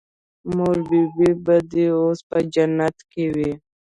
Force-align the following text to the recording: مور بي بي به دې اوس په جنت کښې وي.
مور 0.55 0.77
بي 0.87 1.01
بي 1.15 1.29
به 1.43 1.55
دې 1.71 1.85
اوس 1.97 2.19
په 2.29 2.37
جنت 2.53 2.95
کښې 3.11 3.25
وي. 3.35 3.51